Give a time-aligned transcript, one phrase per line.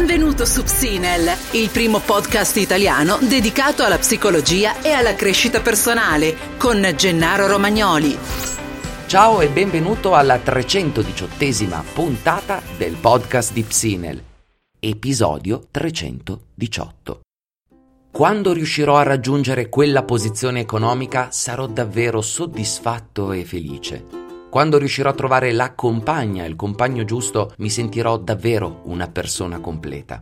[0.00, 6.80] Benvenuto su Psinel, il primo podcast italiano dedicato alla psicologia e alla crescita personale con
[6.96, 8.16] Gennaro Romagnoli.
[9.04, 14.22] Ciao e benvenuto alla 318esima puntata del podcast di Psinel,
[14.80, 17.20] episodio 318.
[18.10, 24.19] Quando riuscirò a raggiungere quella posizione economica sarò davvero soddisfatto e felice.
[24.50, 30.20] Quando riuscirò a trovare la compagna, il compagno giusto, mi sentirò davvero una persona completa.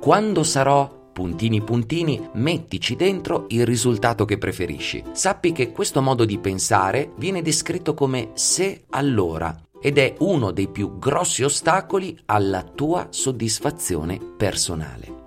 [0.00, 5.04] Quando sarò puntini puntini, mettici dentro il risultato che preferisci.
[5.12, 10.68] Sappi che questo modo di pensare viene descritto come se allora ed è uno dei
[10.68, 15.19] più grossi ostacoli alla tua soddisfazione personale.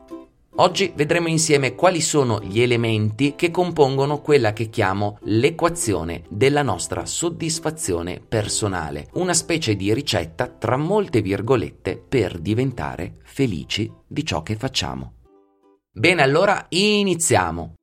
[0.57, 7.07] Oggi vedremo insieme quali sono gli elementi che compongono quella che chiamo l'equazione della nostra
[7.07, 14.55] soddisfazione personale, una specie di ricetta tra molte virgolette per diventare felici di ciò che
[14.55, 15.13] facciamo.
[15.91, 17.73] Bene, allora iniziamo.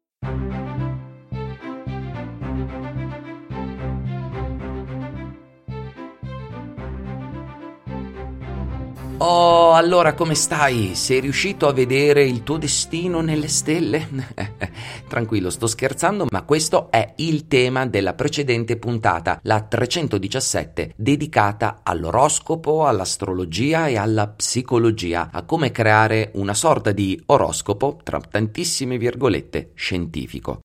[9.22, 10.94] Oh, allora come stai?
[10.94, 14.08] Sei riuscito a vedere il tuo destino nelle stelle?
[15.06, 22.86] Tranquillo, sto scherzando, ma questo è il tema della precedente puntata, la 317, dedicata all'oroscopo,
[22.86, 30.60] all'astrologia e alla psicologia, a come creare una sorta di oroscopo, tra tantissime virgolette, scientifico.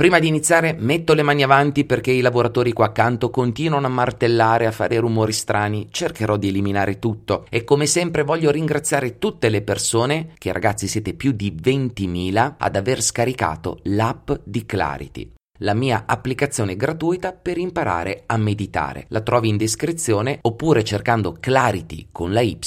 [0.00, 4.64] Prima di iniziare metto le mani avanti perché i lavoratori qua accanto continuano a martellare,
[4.64, 9.60] a fare rumori strani, cercherò di eliminare tutto e come sempre voglio ringraziare tutte le
[9.60, 16.04] persone, che ragazzi siete più di 20.000, ad aver scaricato l'app di Clarity la mia
[16.06, 19.04] applicazione gratuita per imparare a meditare.
[19.08, 22.58] La trovi in descrizione oppure cercando Clarity con la Y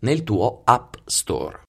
[0.00, 1.62] nel tuo App Store.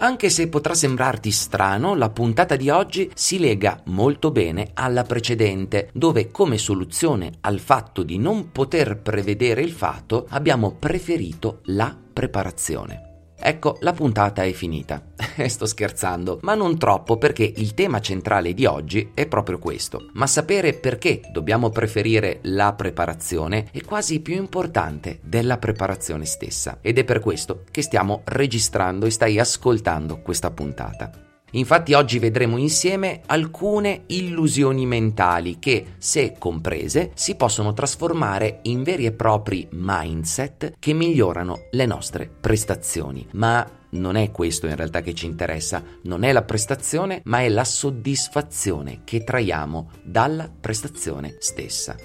[0.00, 5.90] Anche se potrà sembrarti strano, la puntata di oggi si lega molto bene alla precedente,
[5.92, 13.07] dove come soluzione al fatto di non poter prevedere il fatto abbiamo preferito la preparazione.
[13.40, 15.02] Ecco, la puntata è finita.
[15.46, 20.10] Sto scherzando, ma non troppo perché il tema centrale di oggi è proprio questo.
[20.14, 26.78] Ma sapere perché dobbiamo preferire la preparazione è quasi più importante della preparazione stessa.
[26.80, 31.27] Ed è per questo che stiamo registrando e stai ascoltando questa puntata.
[31.52, 39.06] Infatti oggi vedremo insieme alcune illusioni mentali che, se comprese, si possono trasformare in veri
[39.06, 43.26] e propri mindset che migliorano le nostre prestazioni.
[43.32, 47.48] Ma non è questo in realtà che ci interessa, non è la prestazione, ma è
[47.48, 51.96] la soddisfazione che traiamo dalla prestazione stessa.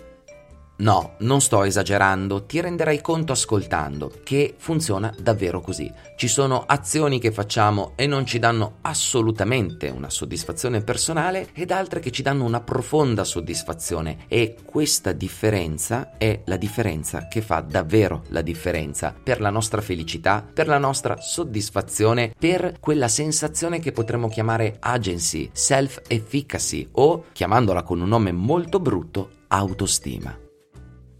[0.75, 5.91] No, non sto esagerando, ti renderai conto ascoltando che funziona davvero così.
[6.15, 11.99] Ci sono azioni che facciamo e non ci danno assolutamente una soddisfazione personale ed altre
[11.99, 18.23] che ci danno una profonda soddisfazione e questa differenza è la differenza che fa davvero
[18.29, 24.27] la differenza per la nostra felicità, per la nostra soddisfazione, per quella sensazione che potremmo
[24.27, 30.42] chiamare agency, self-efficacy o, chiamandola con un nome molto brutto, autostima.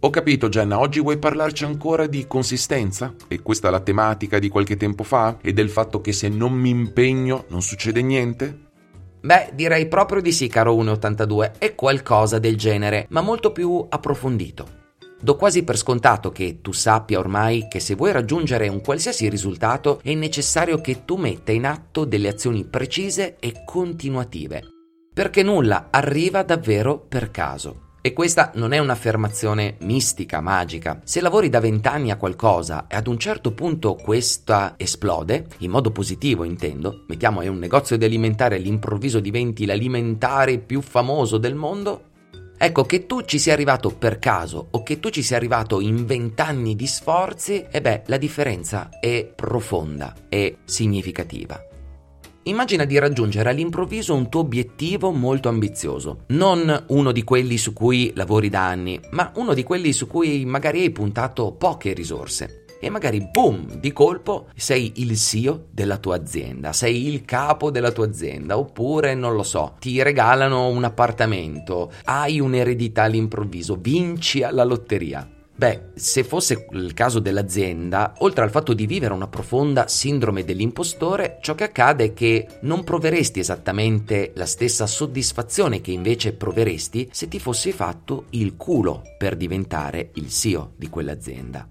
[0.06, 3.16] Ho capito Jenna, oggi vuoi parlarci ancora di consistenza?
[3.30, 5.38] E questa è la tematica di qualche tempo fa?
[5.40, 8.72] E del fatto che se non mi impegno non succede niente?
[9.22, 14.68] Beh, direi proprio di sì, caro 1,82, è qualcosa del genere, ma molto più approfondito.
[15.22, 20.02] Do quasi per scontato che tu sappia ormai che se vuoi raggiungere un qualsiasi risultato
[20.04, 24.64] è necessario che tu metta in atto delle azioni precise e continuative,
[25.14, 27.92] perché nulla arriva davvero per caso.
[28.06, 31.00] E questa non è un'affermazione mistica, magica.
[31.06, 35.90] Se lavori da vent'anni a qualcosa e ad un certo punto questa esplode, in modo
[35.90, 42.12] positivo intendo, mettiamo è un negozio di alimentare all'improvviso diventi l'alimentare più famoso del mondo,
[42.58, 46.06] Ecco, che tu ci sia arrivato per caso o che tu ci sia arrivato in
[46.06, 51.73] vent'anni di sforzi, e beh, la differenza è profonda e significativa.
[52.46, 58.12] Immagina di raggiungere all'improvviso un tuo obiettivo molto ambizioso, non uno di quelli su cui
[58.16, 62.66] lavori da anni, ma uno di quelli su cui magari hai puntato poche risorse.
[62.82, 67.92] E magari, boom, di colpo sei il CEO della tua azienda, sei il capo della
[67.92, 74.66] tua azienda, oppure, non lo so, ti regalano un appartamento, hai un'eredità all'improvviso, vinci alla
[74.66, 75.33] lotteria.
[75.56, 81.38] Beh, se fosse il caso dell'azienda, oltre al fatto di vivere una profonda sindrome dell'impostore,
[81.42, 87.28] ciò che accade è che non proveresti esattamente la stessa soddisfazione che invece proveresti se
[87.28, 91.68] ti fossi fatto il culo per diventare il CEO di quell'azienda.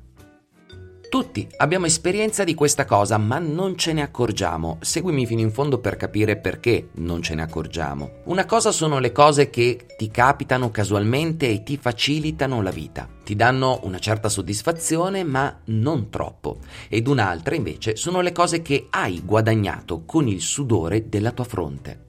[1.13, 4.79] Tutti abbiamo esperienza di questa cosa, ma non ce ne accorgiamo.
[4.81, 8.23] Seguimi fino in fondo per capire perché non ce ne accorgiamo.
[8.25, 13.07] Una cosa sono le cose che ti capitano casualmente e ti facilitano la vita.
[13.23, 16.61] Ti danno una certa soddisfazione, ma non troppo.
[16.89, 22.05] Ed un'altra invece sono le cose che hai guadagnato con il sudore della tua fronte.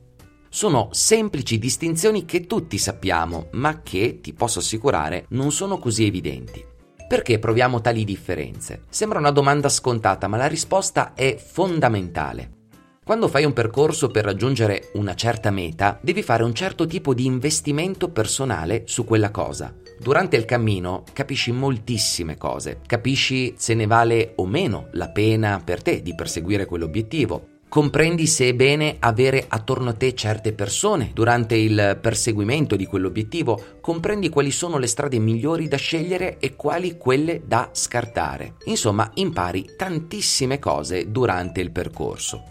[0.48, 6.72] Sono semplici distinzioni che tutti sappiamo, ma che, ti posso assicurare, non sono così evidenti.
[7.08, 8.84] Perché proviamo tali differenze?
[8.90, 12.62] Sembra una domanda scontata, ma la risposta è fondamentale.
[13.04, 17.26] Quando fai un percorso per raggiungere una certa meta, devi fare un certo tipo di
[17.26, 19.74] investimento personale su quella cosa.
[20.00, 25.82] Durante il cammino capisci moltissime cose, capisci se ne vale o meno la pena per
[25.82, 31.56] te di perseguire quell'obiettivo, Comprendi se è bene avere attorno a te certe persone durante
[31.56, 37.42] il perseguimento di quell'obiettivo, comprendi quali sono le strade migliori da scegliere e quali quelle
[37.48, 38.58] da scartare.
[38.66, 42.44] Insomma, impari tantissime cose durante il percorso.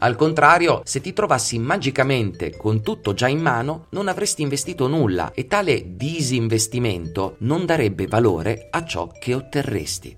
[0.00, 5.32] Al contrario, se ti trovassi magicamente con tutto già in mano, non avresti investito nulla
[5.32, 10.17] e tale disinvestimento non darebbe valore a ciò che otterresti.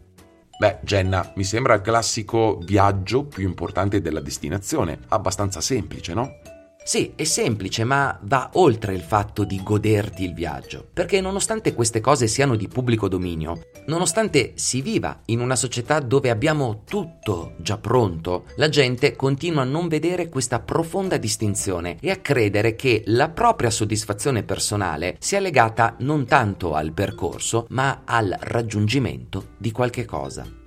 [0.61, 6.37] Beh, Jenna, mi sembra il classico viaggio più importante della destinazione, abbastanza semplice, no?
[6.82, 12.00] Sì, è semplice, ma va oltre il fatto di goderti il viaggio, perché nonostante queste
[12.00, 17.79] cose siano di pubblico dominio, nonostante si viva in una società dove abbiamo tutto già
[17.79, 23.29] pronto, la gente continua a non vedere questa profonda distinzione e a credere che la
[23.29, 30.60] propria soddisfazione personale sia legata non tanto al percorso, ma al raggiungimento di qualche cosa.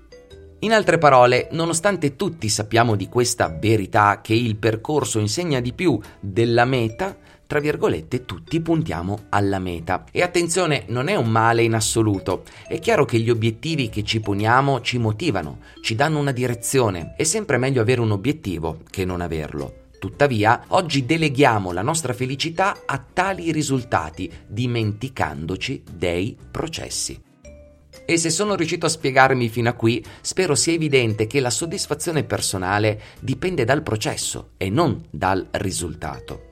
[0.64, 6.00] In altre parole, nonostante tutti sappiamo di questa verità che il percorso insegna di più
[6.22, 10.06] della meta, tra virgolette, tutti puntiamo alla meta.
[10.10, 12.44] E attenzione, non è un male in assoluto.
[12.66, 17.14] È chiaro che gli obiettivi che ci poniamo ci motivano, ci danno una direzione.
[17.18, 19.90] È sempre meglio avere un obiettivo che non averlo.
[20.00, 27.32] Tuttavia, oggi deleghiamo la nostra felicità a tali risultati, dimenticandoci dei processi.
[28.06, 32.24] E se sono riuscito a spiegarmi fino a qui, spero sia evidente che la soddisfazione
[32.24, 36.52] personale dipende dal processo e non dal risultato.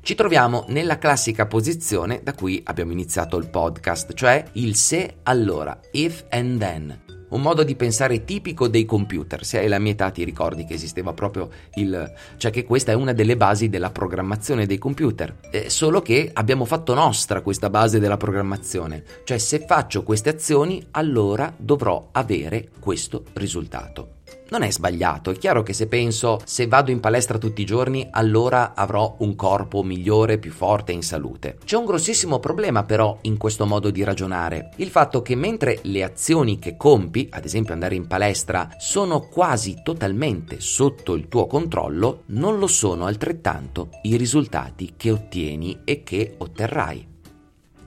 [0.00, 5.78] Ci troviamo nella classica posizione da cui abbiamo iniziato il podcast, cioè il se allora,
[5.92, 9.44] if and then un modo di pensare tipico dei computer.
[9.44, 12.12] Se hai la mia età ti ricordi che esisteva proprio il...
[12.36, 15.34] cioè che questa è una delle basi della programmazione dei computer.
[15.50, 19.02] Eh, solo che abbiamo fatto nostra questa base della programmazione.
[19.24, 24.16] Cioè se faccio queste azioni allora dovrò avere questo risultato.
[24.50, 28.08] Non è sbagliato, è chiaro che se penso se vado in palestra tutti i giorni
[28.10, 31.58] allora avrò un corpo migliore, più forte e in salute.
[31.62, 36.02] C'è un grossissimo problema però in questo modo di ragionare, il fatto che mentre le
[36.02, 42.22] azioni che compi, ad esempio andare in palestra, sono quasi totalmente sotto il tuo controllo,
[42.26, 47.16] non lo sono altrettanto i risultati che ottieni e che otterrai.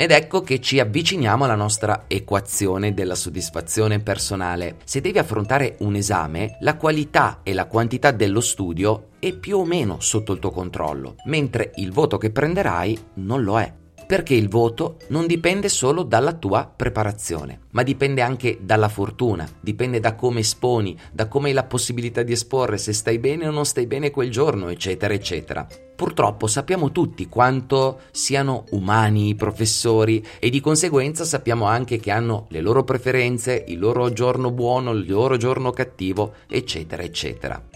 [0.02, 4.78] Ed ecco che ci avviciniamo alla nostra equazione della soddisfazione personale.
[4.84, 9.64] Se devi affrontare un esame, la qualità e la quantità dello studio è più o
[9.64, 13.72] meno sotto il tuo controllo, mentre il voto che prenderai non lo è
[14.12, 20.02] perché il voto non dipende solo dalla tua preparazione, ma dipende anche dalla fortuna, dipende
[20.02, 23.66] da come esponi, da come hai la possibilità di esporre, se stai bene o non
[23.66, 25.66] stai bene quel giorno, eccetera, eccetera.
[25.96, 32.48] Purtroppo sappiamo tutti quanto siano umani i professori e di conseguenza sappiamo anche che hanno
[32.50, 37.71] le loro preferenze, il loro giorno buono, il loro giorno cattivo, eccetera, eccetera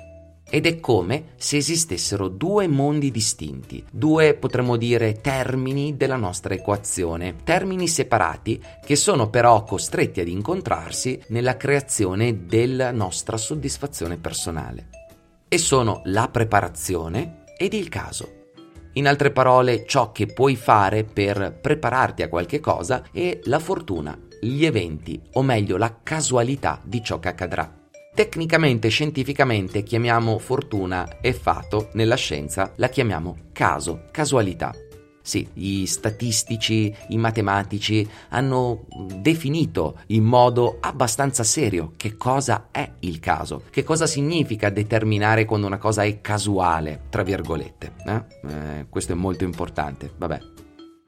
[0.50, 7.36] ed è come se esistessero due mondi distinti, due potremmo dire termini della nostra equazione,
[7.44, 14.90] termini separati che sono però costretti ad incontrarsi nella creazione della nostra soddisfazione personale.
[15.48, 18.44] E sono la preparazione ed il caso.
[18.94, 24.18] In altre parole, ciò che puoi fare per prepararti a qualche cosa e la fortuna,
[24.40, 27.85] gli eventi, o meglio la casualità di ciò che accadrà.
[28.16, 34.74] Tecnicamente, scientificamente chiamiamo fortuna e fato, nella scienza la chiamiamo caso, casualità.
[35.22, 38.86] Sì, gli statistici, i matematici hanno
[39.20, 45.68] definito in modo abbastanza serio che cosa è il caso, che cosa significa determinare quando
[45.68, 47.96] una cosa è casuale, tra virgolette.
[48.06, 48.24] Eh?
[48.48, 50.40] Eh, questo è molto importante, vabbè.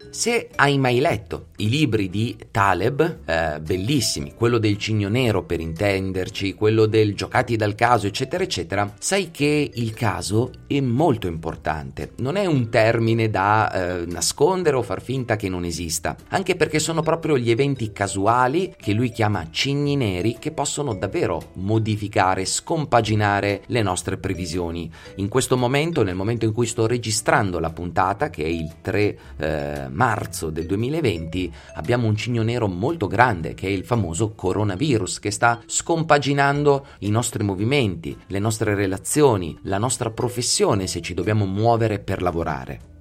[0.10, 5.60] Se hai mai letto i libri di Taleb, eh, bellissimi, quello del cigno nero per
[5.60, 12.12] intenderci, quello del giocati dal caso, eccetera, eccetera, sai che il caso è molto importante.
[12.18, 16.80] Non è un termine da eh, nascondere o far finta che non esista, anche perché
[16.80, 23.64] sono proprio gli eventi casuali che lui chiama cigni neri che possono davvero modificare, scompaginare
[23.68, 24.92] le nostre previsioni.
[25.16, 29.18] In questo momento, nel momento in cui sto registrando la puntata, che è il 3
[29.38, 35.20] eh, marzo, del 2020 abbiamo un cigno nero molto grande che è il famoso coronavirus
[35.20, 41.46] che sta scompaginando i nostri movimenti, le nostre relazioni, la nostra professione se ci dobbiamo
[41.46, 42.97] muovere per lavorare.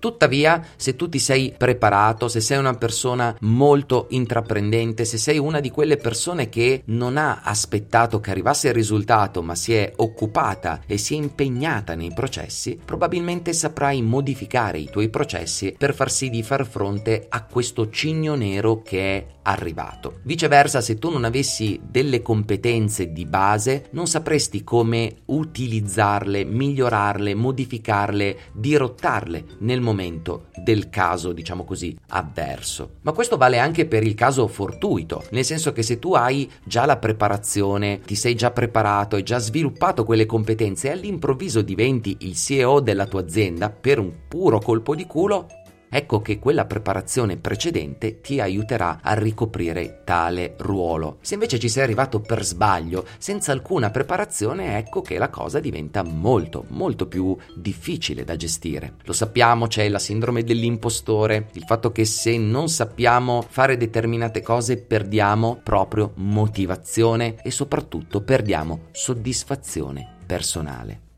[0.00, 5.60] Tuttavia, se tu ti sei preparato, se sei una persona molto intraprendente, se sei una
[5.60, 10.80] di quelle persone che non ha aspettato che arrivasse il risultato, ma si è occupata
[10.86, 16.30] e si è impegnata nei processi, probabilmente saprai modificare i tuoi processi per far sì
[16.30, 20.20] di far fronte a questo cigno nero che è arrivato.
[20.22, 28.38] Viceversa, se tu non avessi delle competenze di base, non sapresti come utilizzarle, migliorarle, modificarle,
[28.54, 32.96] dirottarle nel momento del caso, diciamo così, avverso.
[33.02, 36.86] Ma questo vale anche per il caso fortuito, nel senso che se tu hai già
[36.86, 42.36] la preparazione, ti sei già preparato, hai già sviluppato quelle competenze e all'improvviso diventi il
[42.36, 45.46] CEO della tua azienda per un puro colpo di culo,
[45.90, 51.18] ecco che quella preparazione precedente ti aiuterà a ricoprire tale ruolo.
[51.20, 56.02] Se invece ci sei arrivato per sbaglio, senza alcuna preparazione, ecco che la cosa diventa
[56.02, 58.94] molto, molto più difficile da gestire.
[59.04, 64.78] Lo sappiamo, c'è la sindrome dell'impostore, il fatto che se non sappiamo fare determinate cose
[64.78, 71.09] perdiamo proprio motivazione e soprattutto perdiamo soddisfazione personale.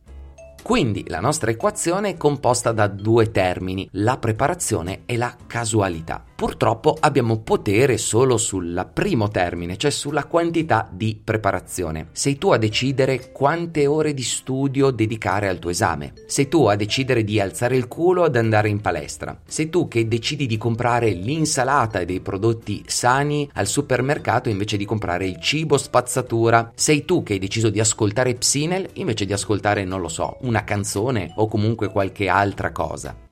[0.62, 6.24] Quindi la nostra equazione è composta da due termini, la preparazione e la casualità.
[6.42, 12.08] Purtroppo abbiamo potere solo sul primo termine, cioè sulla quantità di preparazione.
[12.10, 16.14] Sei tu a decidere quante ore di studio dedicare al tuo esame.
[16.26, 19.38] Sei tu a decidere di alzare il culo ad andare in palestra.
[19.46, 24.84] Sei tu che decidi di comprare l'insalata e dei prodotti sani al supermercato invece di
[24.84, 26.72] comprare il cibo spazzatura.
[26.74, 30.64] Sei tu che hai deciso di ascoltare Psinel invece di ascoltare, non lo so, una
[30.64, 33.30] canzone o comunque qualche altra cosa.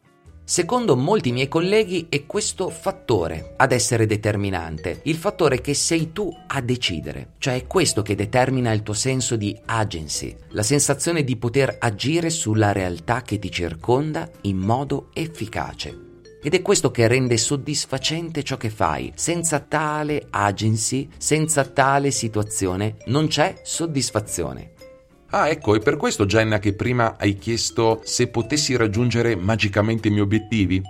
[0.50, 6.28] Secondo molti miei colleghi è questo fattore ad essere determinante, il fattore che sei tu
[6.48, 11.36] a decidere, cioè è questo che determina il tuo senso di agency, la sensazione di
[11.36, 15.96] poter agire sulla realtà che ti circonda in modo efficace.
[16.42, 19.12] Ed è questo che rende soddisfacente ciò che fai.
[19.14, 24.72] Senza tale agency, senza tale situazione, non c'è soddisfazione.
[25.32, 30.10] Ah, ecco, è per questo, Jenna, che prima hai chiesto se potessi raggiungere magicamente i
[30.10, 30.82] miei obiettivi?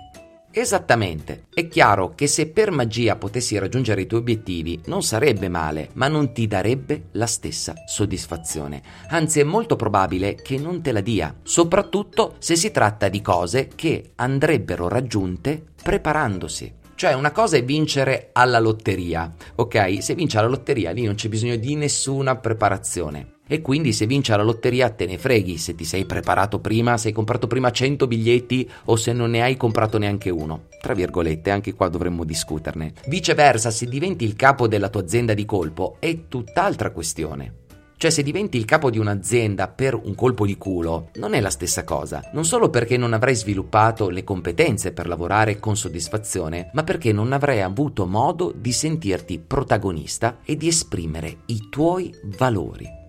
[0.49, 1.45] Esattamente.
[1.53, 6.07] È chiaro che se per magia potessi raggiungere i tuoi obiettivi non sarebbe male, ma
[6.07, 8.81] non ti darebbe la stessa soddisfazione.
[9.09, 13.69] Anzi, è molto probabile che non te la dia, soprattutto se si tratta di cose
[13.73, 16.79] che andrebbero raggiunte preparandosi.
[16.95, 20.03] Cioè una cosa è vincere alla lotteria, ok?
[20.03, 24.31] Se vinci alla lotteria lì non c'è bisogno di nessuna preparazione e quindi se vinci
[24.31, 28.07] alla lotteria te ne freghi se ti sei preparato prima, se hai comprato prima 100
[28.07, 30.67] biglietti o se non ne hai comprato neanche uno.
[30.79, 32.93] Tra virgolette, anche qua dovremmo discuterne.
[33.07, 37.55] Viceversa, se diventi il capo della tua azienda di colpo è tutt'altra questione.
[37.97, 41.49] Cioè se diventi il capo di un'azienda per un colpo di culo, non è la
[41.49, 42.29] stessa cosa.
[42.31, 47.33] Non solo perché non avrai sviluppato le competenze per lavorare con soddisfazione, ma perché non
[47.33, 53.00] avrai avuto modo di sentirti protagonista e di esprimere i tuoi valori.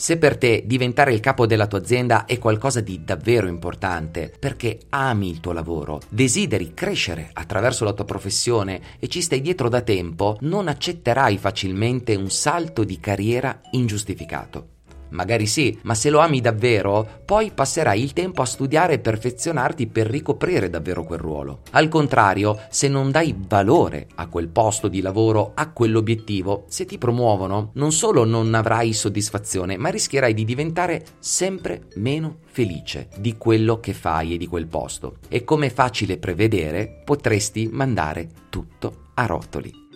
[0.00, 4.78] Se per te diventare il capo della tua azienda è qualcosa di davvero importante, perché
[4.88, 9.82] ami il tuo lavoro, desideri crescere attraverso la tua professione e ci stai dietro da
[9.82, 14.68] tempo, non accetterai facilmente un salto di carriera ingiustificato.
[15.10, 19.86] Magari sì, ma se lo ami davvero, poi passerai il tempo a studiare e perfezionarti
[19.86, 21.60] per ricoprire davvero quel ruolo.
[21.72, 26.98] Al contrario, se non dai valore a quel posto di lavoro, a quell'obiettivo, se ti
[26.98, 33.80] promuovono, non solo non avrai soddisfazione, ma rischierai di diventare sempre meno felice di quello
[33.80, 35.16] che fai e di quel posto.
[35.28, 39.89] E come facile prevedere, potresti mandare tutto a rotoli.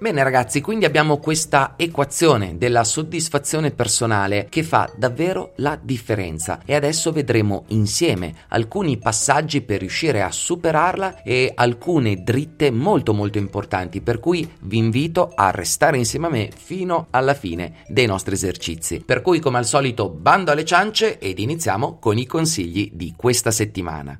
[0.00, 6.76] Bene ragazzi, quindi abbiamo questa equazione della soddisfazione personale che fa davvero la differenza e
[6.76, 14.00] adesso vedremo insieme alcuni passaggi per riuscire a superarla e alcune dritte molto molto importanti
[14.00, 19.02] per cui vi invito a restare insieme a me fino alla fine dei nostri esercizi.
[19.04, 23.50] Per cui come al solito bando alle ciance ed iniziamo con i consigli di questa
[23.50, 24.16] settimana.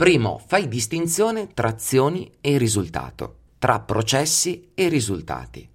[0.00, 5.68] Primo, fai distinzione tra azioni e risultato, tra processi e risultati.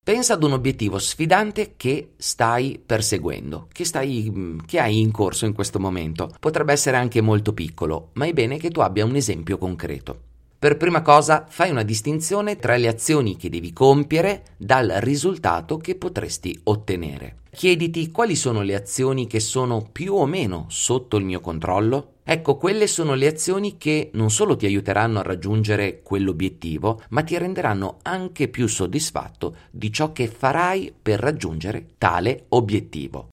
[0.00, 5.54] Pensa ad un obiettivo sfidante che stai perseguendo, che, stai, che, hai in corso in
[5.54, 6.32] questo momento.
[6.38, 10.33] Potrebbe essere anche molto piccolo, ma è bene che tu abbia un esempio concreto.
[10.64, 15.94] Per prima cosa fai una distinzione tra le azioni che devi compiere dal risultato che
[15.94, 17.40] potresti ottenere.
[17.50, 22.12] Chiediti quali sono le azioni che sono più o meno sotto il mio controllo?
[22.24, 27.36] Ecco, quelle sono le azioni che non solo ti aiuteranno a raggiungere quell'obiettivo, ma ti
[27.36, 33.28] renderanno anche più soddisfatto di ciò che farai per raggiungere tale obiettivo.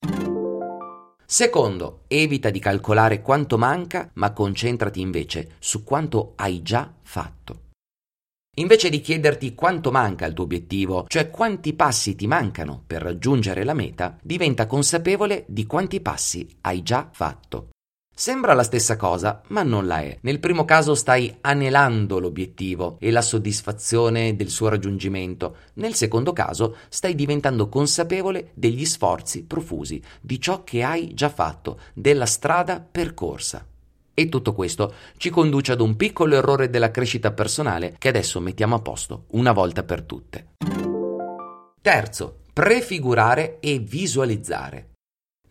[1.34, 7.70] Secondo, evita di calcolare quanto manca, ma concentrati invece su quanto hai già fatto.
[8.58, 13.64] Invece di chiederti quanto manca al tuo obiettivo, cioè quanti passi ti mancano per raggiungere
[13.64, 17.70] la meta, diventa consapevole di quanti passi hai già fatto.
[18.14, 20.18] Sembra la stessa cosa, ma non la è.
[20.22, 25.56] Nel primo caso stai anelando l'obiettivo e la soddisfazione del suo raggiungimento.
[25.76, 31.80] Nel secondo caso stai diventando consapevole degli sforzi profusi, di ciò che hai già fatto,
[31.94, 33.66] della strada percorsa.
[34.14, 38.76] E tutto questo ci conduce ad un piccolo errore della crescita personale che adesso mettiamo
[38.76, 40.50] a posto una volta per tutte.
[41.82, 44.91] Terzo, prefigurare e visualizzare.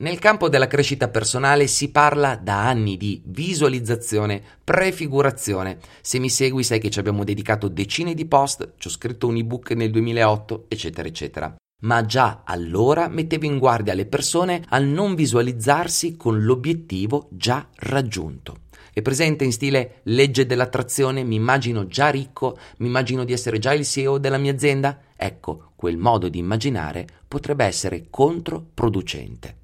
[0.00, 5.78] Nel campo della crescita personale si parla da anni di visualizzazione, prefigurazione.
[6.00, 9.36] Se mi segui sai che ci abbiamo dedicato decine di post, ci ho scritto un
[9.36, 11.54] ebook nel 2008, eccetera, eccetera.
[11.82, 18.60] Ma già allora mettevo in guardia le persone al non visualizzarsi con l'obiettivo già raggiunto.
[18.94, 23.74] È presente in stile legge dell'attrazione, mi immagino già ricco, mi immagino di essere già
[23.74, 24.98] il CEO della mia azienda?
[25.14, 29.59] Ecco, quel modo di immaginare potrebbe essere controproducente.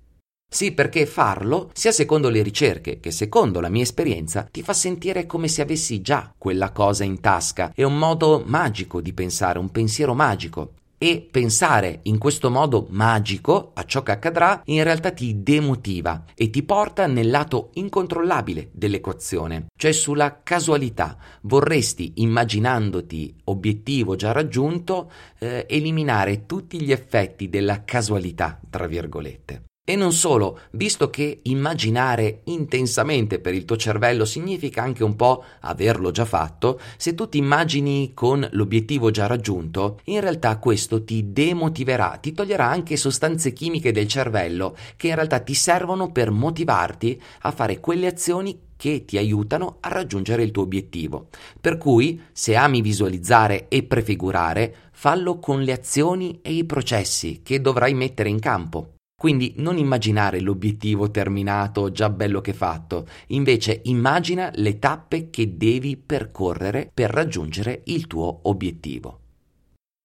[0.56, 5.26] Sì, perché farlo, sia secondo le ricerche che secondo la mia esperienza, ti fa sentire
[5.26, 7.72] come se avessi già quella cosa in tasca.
[7.74, 10.72] È un modo magico di pensare, un pensiero magico.
[10.96, 16.48] E pensare in questo modo magico a ciò che accadrà in realtà ti demotiva e
[16.48, 21.18] ti porta nel lato incontrollabile dell'equazione, cioè sulla casualità.
[21.42, 29.64] Vorresti, immaginandoti obiettivo già raggiunto, eh, eliminare tutti gli effetti della casualità, tra virgolette.
[29.88, 35.44] E non solo, visto che immaginare intensamente per il tuo cervello significa anche un po'
[35.60, 41.32] averlo già fatto, se tu ti immagini con l'obiettivo già raggiunto, in realtà questo ti
[41.32, 47.22] demotiverà, ti toglierà anche sostanze chimiche del cervello che in realtà ti servono per motivarti
[47.42, 51.28] a fare quelle azioni che ti aiutano a raggiungere il tuo obiettivo.
[51.60, 57.60] Per cui, se ami visualizzare e prefigurare, fallo con le azioni e i processi che
[57.60, 58.95] dovrai mettere in campo.
[59.18, 65.96] Quindi non immaginare l'obiettivo terminato, già bello che fatto, invece immagina le tappe che devi
[65.96, 69.20] percorrere per raggiungere il tuo obiettivo.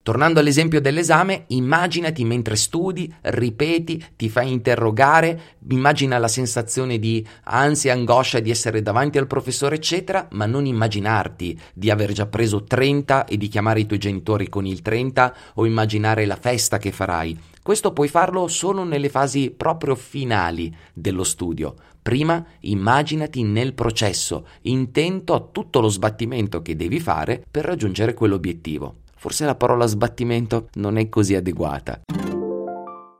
[0.04, 7.94] Tornando all'esempio dell'esame, immaginati mentre studi, ripeti, ti fai interrogare, immagina la sensazione di ansia
[7.94, 13.26] angoscia di essere davanti al professore, eccetera, ma non immaginarti di aver già preso 30
[13.26, 17.38] e di chiamare i tuoi genitori con il 30 o immaginare la festa che farai.
[17.62, 21.76] Questo puoi farlo solo nelle fasi proprio finali dello studio.
[22.02, 29.01] Prima immaginati nel processo, intento a tutto lo sbattimento che devi fare per raggiungere quell'obiettivo.
[29.22, 32.02] Forse la parola sbattimento non è così adeguata.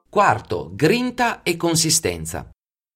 [0.10, 2.50] Quarto, grinta e consistenza.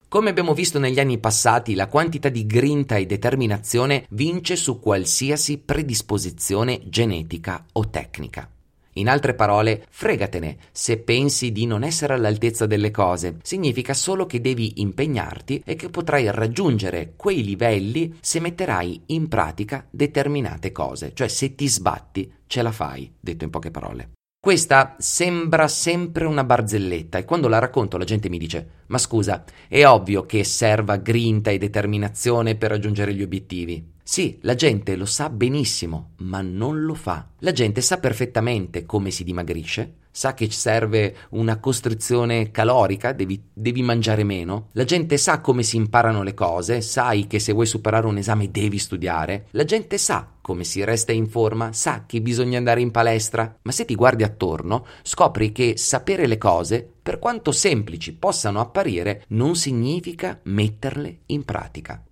[0.10, 5.60] Come abbiamo visto negli anni passati, la quantità di grinta e determinazione vince su qualsiasi
[5.60, 8.50] predisposizione genetica o tecnica.
[8.98, 13.38] In altre parole, fregatene se pensi di non essere all'altezza delle cose.
[13.42, 19.86] Significa solo che devi impegnarti e che potrai raggiungere quei livelli se metterai in pratica
[19.90, 24.12] determinate cose, cioè se ti sbatti ce la fai, detto in poche parole.
[24.40, 29.44] Questa sembra sempre una barzelletta e quando la racconto la gente mi dice ma scusa,
[29.68, 33.94] è ovvio che serva grinta e determinazione per raggiungere gli obiettivi.
[34.08, 37.28] Sì, la gente lo sa benissimo, ma non lo fa.
[37.40, 43.82] La gente sa perfettamente come si dimagrisce, sa che serve una costrizione calorica, devi, devi,
[43.82, 44.68] mangiare meno.
[44.74, 48.52] La gente sa come si imparano le cose, sai che se vuoi superare un esame
[48.52, 49.48] devi studiare.
[49.52, 53.58] La gente sa come si resta in forma, sa che bisogna andare in palestra.
[53.64, 59.24] Ma se ti guardi attorno, scopri che sapere le cose, per quanto semplici possano apparire,
[59.30, 62.04] non significa metterle in pratica.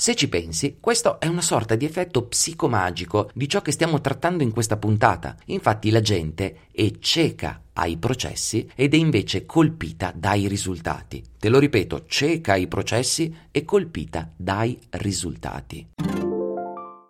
[0.00, 4.42] Se ci pensi, questo è una sorta di effetto psicomagico di ciò che stiamo trattando
[4.42, 5.36] in questa puntata.
[5.48, 11.22] Infatti la gente è cieca ai processi ed è invece colpita dai risultati.
[11.38, 15.88] Te lo ripeto, cieca ai processi e colpita dai risultati.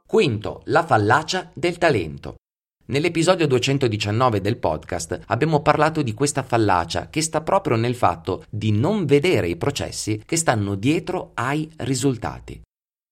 [0.05, 2.35] Quinto, la fallacia del talento.
[2.87, 8.73] Nell'episodio 219 del podcast abbiamo parlato di questa fallacia che sta proprio nel fatto di
[8.73, 12.61] non vedere i processi che stanno dietro ai risultati.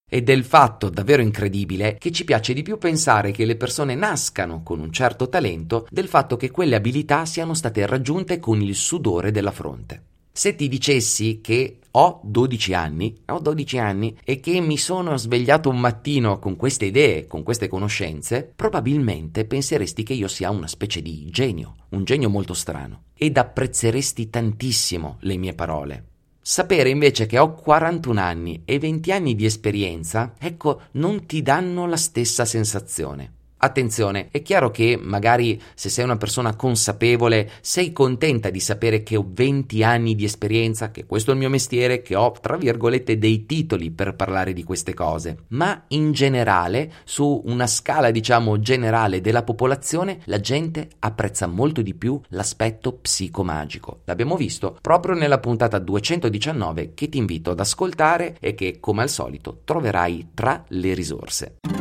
[0.09, 4.63] E del fatto davvero incredibile che ci piace di più pensare che le persone nascano
[4.63, 9.31] con un certo talento del fatto che quelle abilità siano state raggiunte con il sudore
[9.31, 10.03] della fronte.
[10.33, 15.69] Se ti dicessi che ho 12 anni, ho 12 anni e che mi sono svegliato
[15.69, 21.03] un mattino con queste idee, con queste conoscenze, probabilmente penseresti che io sia una specie
[21.03, 26.05] di genio, un genio molto strano, ed apprezzeresti tantissimo le mie parole.
[26.51, 31.87] Sapere invece che ho 41 anni e 20 anni di esperienza, ecco, non ti danno
[31.87, 33.33] la stessa sensazione.
[33.61, 39.17] Attenzione, è chiaro che magari se sei una persona consapevole sei contenta di sapere che
[39.17, 43.19] ho 20 anni di esperienza, che questo è il mio mestiere, che ho tra virgolette
[43.19, 49.21] dei titoli per parlare di queste cose, ma in generale, su una scala diciamo generale
[49.21, 54.03] della popolazione, la gente apprezza molto di più l'aspetto psicomagico.
[54.05, 59.09] L'abbiamo visto proprio nella puntata 219 che ti invito ad ascoltare e che come al
[59.09, 61.78] solito troverai tra le risorse.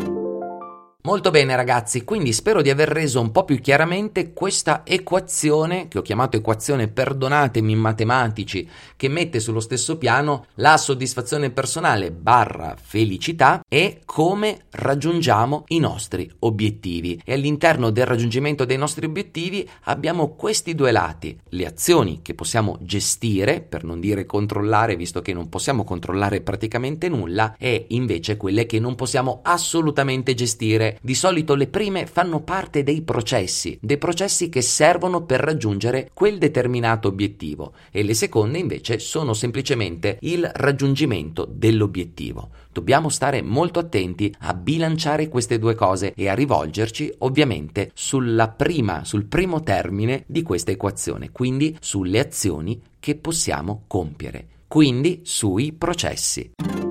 [1.07, 5.99] Molto bene ragazzi, quindi spero di aver reso un po' più chiaramente questa equazione, che
[5.99, 8.67] ho chiamato equazione perdonatemi matematici,
[8.97, 16.29] che mette sullo stesso piano la soddisfazione personale barra felicità e come raggiungiamo i nostri
[16.39, 17.21] obiettivi.
[17.23, 22.79] E all'interno del raggiungimento dei nostri obiettivi abbiamo questi due lati, le azioni che possiamo
[22.81, 28.65] gestire, per non dire controllare, visto che non possiamo controllare praticamente nulla, e invece quelle
[28.65, 34.49] che non possiamo assolutamente gestire di solito le prime fanno parte dei processi, dei processi
[34.49, 41.47] che servono per raggiungere quel determinato obiettivo e le seconde invece sono semplicemente il raggiungimento
[41.49, 42.49] dell'obiettivo.
[42.71, 49.03] Dobbiamo stare molto attenti a bilanciare queste due cose e a rivolgerci ovviamente sulla prima,
[49.03, 56.86] sul primo termine di questa equazione, quindi sulle azioni che possiamo compiere, quindi sui processi.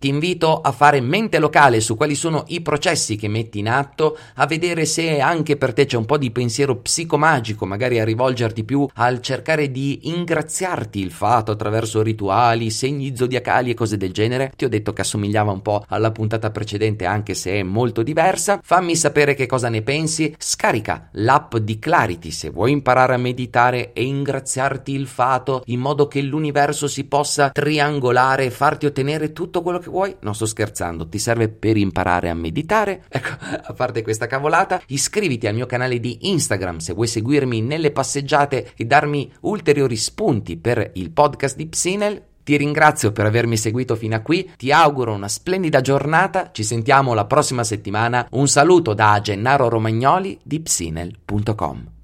[0.00, 4.16] Ti invito a fare mente locale su quali sono i processi che metti in atto,
[4.36, 8.64] a vedere se anche per te c'è un po' di pensiero psicomagico, magari a rivolgerti
[8.64, 14.54] più al cercare di ingraziarti il fato attraverso rituali, segni zodiacali e cose del genere.
[14.56, 18.58] Ti ho detto che assomigliava un po' alla puntata precedente anche se è molto diversa.
[18.62, 20.34] Fammi sapere che cosa ne pensi.
[20.38, 26.08] Scarica l'app di Clarity se vuoi imparare a meditare e ingraziarti il fato in modo
[26.08, 31.18] che l'universo si possa triangolare e farti ottenere tutto quello vuoi, non sto scherzando, ti
[31.18, 33.04] serve per imparare a meditare.
[33.08, 37.90] Ecco, a parte questa cavolata, iscriviti al mio canale di Instagram se vuoi seguirmi nelle
[37.90, 42.22] passeggiate e darmi ulteriori spunti per il podcast di Psinel.
[42.42, 47.12] Ti ringrazio per avermi seguito fino a qui, ti auguro una splendida giornata, ci sentiamo
[47.12, 48.26] la prossima settimana.
[48.30, 51.99] Un saluto da Gennaro Romagnoli di psinel.com.